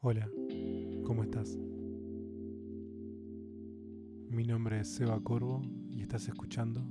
Hola, 0.00 0.30
¿cómo 1.02 1.24
estás? 1.24 1.58
Mi 4.30 4.44
nombre 4.44 4.78
es 4.78 4.94
Seba 4.94 5.20
Corvo 5.24 5.60
y 5.90 6.02
estás 6.02 6.28
escuchando 6.28 6.86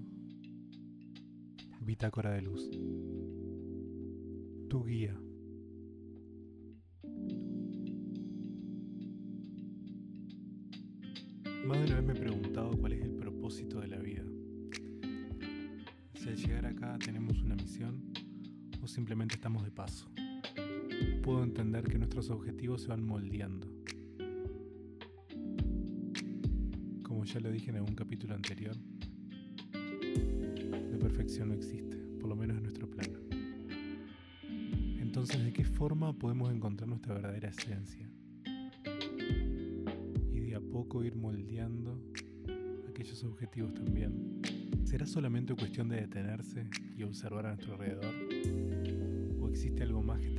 Bitácora 1.80 2.32
de 2.32 2.42
Luz. 2.42 2.70
Tu 4.70 4.84
guía. 4.84 5.18
Más 11.66 11.78
de 11.78 11.86
una 11.86 11.96
vez 11.96 12.04
me 12.04 12.12
he 12.12 12.16
preguntado 12.18 12.72
cuál 12.78 12.92
es 12.92 13.06
el 13.06 13.16
propósito 13.16 13.80
de 13.80 13.88
la 13.88 14.00
vida. 14.00 14.26
Si 16.14 16.28
al 16.28 16.36
llegar 16.36 16.66
acá 16.66 17.00
tenemos 17.00 17.42
una 17.42 17.56
misión 17.56 18.12
o 18.84 18.88
simplemente 18.90 19.36
estamos 19.36 19.64
de 19.64 19.72
paso. 19.72 20.10
Puedo 21.28 21.44
entender 21.44 21.84
que 21.84 21.98
nuestros 21.98 22.30
objetivos 22.30 22.84
se 22.84 22.88
van 22.88 23.06
moldeando. 23.06 23.68
Como 27.04 27.26
ya 27.26 27.42
lo 27.42 27.52
dije 27.52 27.70
en 27.70 27.76
algún 27.76 27.96
capítulo 27.96 28.34
anterior, 28.34 28.78
la 29.74 30.98
perfección 30.98 31.50
no 31.50 31.56
existe, 31.56 31.98
por 32.22 32.30
lo 32.30 32.38
menos 32.38 32.56
en 32.56 32.64
nuestro 32.64 32.90
plano. 32.90 33.20
Entonces, 35.02 35.44
¿de 35.44 35.52
qué 35.52 35.66
forma 35.66 36.18
podemos 36.18 36.50
encontrar 36.50 36.88
nuestra 36.88 37.16
verdadera 37.16 37.50
esencia? 37.50 38.10
Y 40.34 40.40
de 40.40 40.56
a 40.56 40.62
poco 40.62 41.04
ir 41.04 41.18
moldeando 41.18 42.02
aquellos 42.88 43.22
objetivos 43.26 43.74
también. 43.74 44.40
¿Será 44.86 45.06
solamente 45.06 45.54
cuestión 45.56 45.90
de 45.90 45.98
detenerse 45.98 46.70
y 46.96 47.04
observar 47.04 47.48
a 47.48 47.56
nuestro 47.56 47.74
alrededor? 47.74 48.16
¿O 49.42 49.50
existe 49.50 49.84
algo 49.84 50.02
más 50.02 50.22
que 50.22 50.37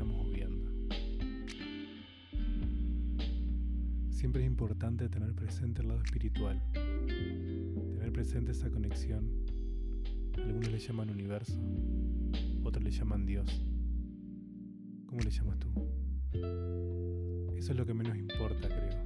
Siempre 4.19 4.43
es 4.43 4.49
importante 4.49 5.09
tener 5.09 5.33
presente 5.33 5.81
el 5.81 5.87
lado 5.87 6.03
espiritual, 6.03 6.61
tener 6.73 8.13
presente 8.13 8.51
esa 8.51 8.69
conexión. 8.69 9.31
Algunos 10.35 10.73
le 10.73 10.79
llaman 10.81 11.11
universo, 11.11 11.57
otros 12.65 12.83
le 12.83 12.91
llaman 12.91 13.25
Dios. 13.25 13.65
¿Cómo 15.07 15.21
le 15.21 15.31
llamas 15.31 15.61
tú? 15.61 15.69
Eso 17.57 17.71
es 17.71 17.77
lo 17.79 17.87
que 17.87 17.95
menos 17.95 18.19
importa, 18.19 18.67
creo. 18.67 18.99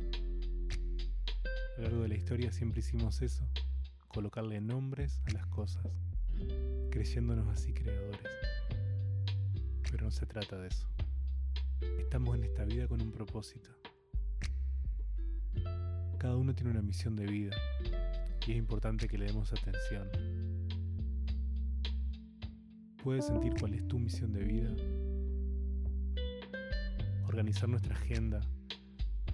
A 1.77 1.81
lo 1.81 1.83
largo 1.83 2.03
de 2.05 2.08
la 2.08 2.14
historia 2.14 2.51
siempre 2.51 2.81
hicimos 2.81 3.20
eso, 3.20 3.47
colocarle 4.08 4.62
nombres 4.62 5.20
a 5.27 5.33
las 5.33 5.47
cosas, 5.48 5.84
creyéndonos 6.91 7.48
así 7.48 7.75
creadores. 7.75 8.23
Pero 9.91 10.06
no 10.06 10.11
se 10.11 10.25
trata 10.25 10.58
de 10.58 10.69
eso. 10.69 10.86
Estamos 11.98 12.34
en 12.34 12.45
esta 12.45 12.64
vida 12.64 12.89
con 12.89 13.03
un 13.03 13.12
propósito 13.12 13.81
cada 16.23 16.37
uno 16.37 16.55
tiene 16.55 16.70
una 16.70 16.83
misión 16.83 17.17
de 17.17 17.27
vida 17.27 17.56
y 18.47 18.53
es 18.53 18.56
importante 18.56 19.09
que 19.09 19.19
le 19.19 19.27
demos 19.27 19.53
atención. 19.53 20.09
Puedes 23.03 23.27
sentir 23.27 23.55
cuál 23.59 23.75
es 23.75 23.89
tu 23.89 23.98
misión 23.98 24.33
de 24.33 24.45
vida, 24.45 24.70
organizar 27.27 27.69
nuestra 27.69 27.97
agenda, 27.97 28.41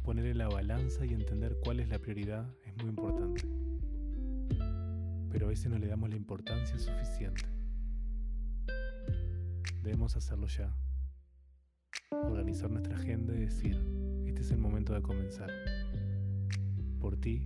poner 0.03 0.25
en 0.25 0.39
la 0.39 0.49
balanza 0.49 1.05
y 1.05 1.13
entender 1.13 1.59
cuál 1.63 1.81
es 1.81 1.91
la 1.91 1.99
prioridad 1.99 2.51
es 2.65 2.75
muy 2.79 2.89
importante. 2.89 3.47
Pero 5.31 5.45
a 5.45 5.49
veces 5.51 5.69
no 5.69 5.77
le 5.77 5.89
damos 5.89 6.09
la 6.09 6.17
importancia 6.17 6.79
suficiente. 6.79 7.45
Debemos 9.83 10.17
hacerlo 10.17 10.47
ya. 10.47 10.75
Organizar 12.13 12.71
nuestra 12.71 12.97
agenda 12.97 13.35
y 13.35 13.41
decir, 13.41 13.77
este 14.25 14.41
es 14.41 14.51
el 14.53 14.59
momento 14.59 14.95
de 14.95 15.03
comenzar 15.03 15.51
por 16.99 17.17
ti, 17.17 17.43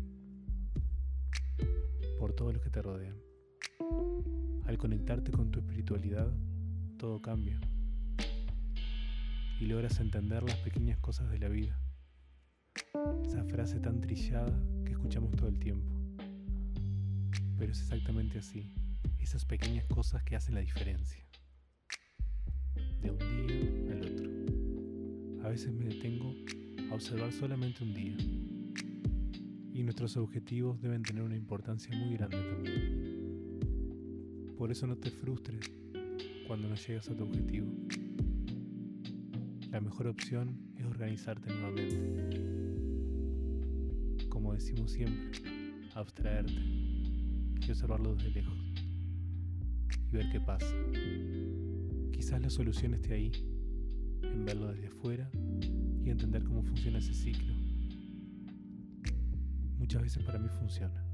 por 2.18 2.32
todos 2.32 2.54
los 2.54 2.62
que 2.62 2.70
te 2.70 2.82
rodean. 2.82 3.16
Al 4.66 4.78
conectarte 4.78 5.30
con 5.30 5.50
tu 5.50 5.60
espiritualidad, 5.60 6.32
todo 6.96 7.20
cambia 7.20 7.60
y 9.60 9.66
logras 9.66 10.00
entender 10.00 10.42
las 10.42 10.56
pequeñas 10.56 10.98
cosas 10.98 11.30
de 11.30 11.38
la 11.38 11.48
vida. 11.48 11.78
Esa 13.24 13.44
frase 13.44 13.78
tan 13.80 14.00
trillada 14.00 14.52
que 14.84 14.92
escuchamos 14.92 15.30
todo 15.36 15.48
el 15.48 15.58
tiempo. 15.58 15.94
Pero 17.58 17.70
es 17.70 17.80
exactamente 17.80 18.38
así, 18.38 18.74
esas 19.20 19.44
pequeñas 19.44 19.84
cosas 19.86 20.24
que 20.24 20.34
hacen 20.34 20.54
la 20.54 20.60
diferencia. 20.62 21.24
De 23.00 23.10
un 23.10 23.18
día 23.18 23.92
al 23.92 24.00
otro. 24.04 25.46
A 25.46 25.48
veces 25.50 25.72
me 25.72 25.84
detengo 25.84 26.34
a 26.90 26.94
observar 26.94 27.32
solamente 27.32 27.84
un 27.84 27.94
día 27.94 28.16
y 29.72 29.82
nuestros 29.82 30.16
objetivos 30.16 30.80
deben 30.80 31.02
tener 31.02 31.22
una 31.22 31.36
importancia 31.36 31.96
muy 31.96 32.14
grande 32.16 32.36
también. 32.42 33.22
Por 34.56 34.70
eso 34.70 34.86
no 34.86 34.96
te 34.96 35.10
frustres 35.10 35.72
cuando 36.46 36.68
no 36.68 36.74
llegas 36.74 37.08
a 37.08 37.16
tu 37.16 37.24
objetivo. 37.24 37.66
La 39.70 39.80
mejor 39.80 40.08
opción 40.08 40.60
es 40.76 40.84
organizarte 40.84 41.50
nuevamente. 41.52 42.40
Como 44.28 44.52
decimos 44.52 44.92
siempre, 44.92 45.40
abstraerte 45.94 46.52
y 46.52 47.70
observarlo 47.70 48.14
desde 48.14 48.30
lejos 48.30 48.58
y 50.10 50.12
ver 50.12 50.28
qué 50.30 50.40
pasa. 50.40 50.74
Quizás 52.12 52.42
la 52.42 52.50
solución 52.50 52.94
esté 52.94 53.14
ahí, 53.14 53.32
en 54.22 54.44
verlo 54.44 54.68
desde 54.72 54.88
afuera 54.88 55.30
y 56.04 56.10
entender 56.10 56.44
cómo 56.44 56.62
funciona 56.62 56.98
ese 56.98 57.14
ciclo 57.14 57.61
muchas 59.92 60.02
veces 60.04 60.24
para 60.24 60.38
mí 60.38 60.48
funciona. 60.48 61.04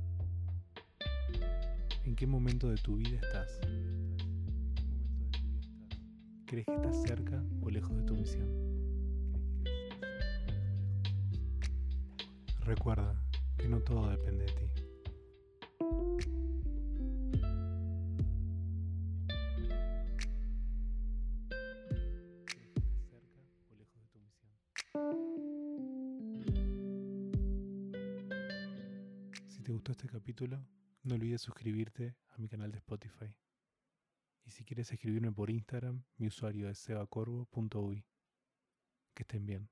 ¿En 2.04 2.14
qué 2.14 2.28
momento 2.28 2.68
de 2.68 2.76
tu 2.76 2.94
vida 2.94 3.16
estás? 3.16 3.58
¿Crees 6.46 6.64
que 6.64 6.74
estás 6.74 7.02
cerca 7.02 7.42
o 7.60 7.70
lejos 7.70 7.96
de 7.96 8.02
tu 8.04 8.14
misión? 8.14 8.48
Recuerda 12.60 13.20
que 13.56 13.68
no 13.68 13.80
todo 13.80 14.10
depende 14.10 14.44
de 14.44 14.52
ti. 14.52 14.87
Te 29.68 29.74
gustó 29.74 29.92
este 29.92 30.08
capítulo, 30.08 30.66
no 31.02 31.14
olvides 31.14 31.42
suscribirte 31.42 32.16
a 32.30 32.38
mi 32.38 32.48
canal 32.48 32.72
de 32.72 32.78
Spotify. 32.78 33.36
Y 34.46 34.50
si 34.50 34.64
quieres 34.64 34.90
escribirme 34.90 35.30
por 35.30 35.50
Instagram, 35.50 36.04
mi 36.16 36.28
usuario 36.28 36.70
es 36.70 36.78
sebacorvo.ui. 36.78 38.02
Que 39.12 39.24
estén 39.24 39.44
bien. 39.44 39.68